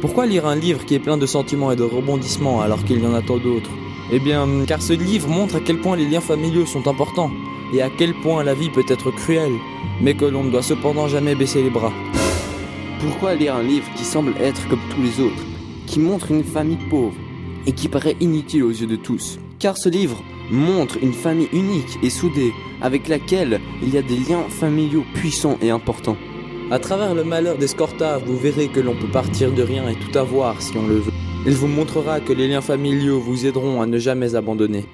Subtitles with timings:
[0.00, 3.06] Pourquoi lire un livre qui est plein de sentiments et de rebondissements alors qu'il y
[3.06, 3.70] en a tant d'autres?
[4.12, 7.30] Eh bien, car ce livre montre à quel point les liens familiaux sont importants
[7.72, 9.52] et à quel point la vie peut être cruelle,
[10.00, 11.92] mais que l'on ne doit cependant jamais baisser les bras.
[13.00, 15.44] Pourquoi lire un livre qui semble être comme tous les autres,
[15.86, 17.14] qui montre une famille pauvre
[17.66, 19.38] et qui paraît inutile aux yeux de tous?
[19.58, 22.52] Car ce livre montre une famille unique et soudée
[22.82, 26.16] avec laquelle il y a des liens familiaux puissants et importants.
[26.72, 30.16] À travers le malheur d'Escorta, vous verrez que l'on peut partir de rien et tout
[30.16, 31.12] avoir si on le veut.
[31.44, 34.84] Il vous montrera que les liens familiaux vous aideront à ne jamais abandonner.